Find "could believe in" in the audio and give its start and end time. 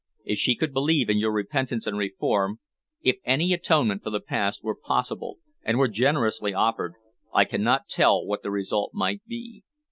0.55-1.19